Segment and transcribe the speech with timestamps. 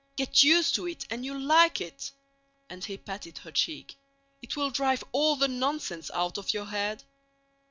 [0.15, 2.11] Get used to it and you'll like it,"
[2.71, 3.97] and he patted her cheek.
[4.41, 7.03] "It will drive all the nonsense out of your head."